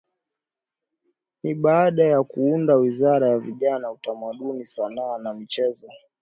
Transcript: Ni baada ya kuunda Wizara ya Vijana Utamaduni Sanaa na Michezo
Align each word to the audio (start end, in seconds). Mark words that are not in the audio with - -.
Ni 1.43 1.53
baada 1.53 2.03
ya 2.05 2.23
kuunda 2.23 2.75
Wizara 2.75 3.29
ya 3.29 3.39
Vijana 3.39 3.91
Utamaduni 3.91 4.65
Sanaa 4.65 5.17
na 5.17 5.33
Michezo 5.33 5.87